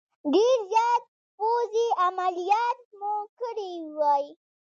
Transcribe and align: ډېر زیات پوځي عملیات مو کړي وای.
ډېر 0.33 0.57
زیات 0.71 1.03
پوځي 1.37 1.87
عملیات 2.05 2.77
مو 2.99 3.13
کړي 3.39 3.71
وای. 3.97 4.25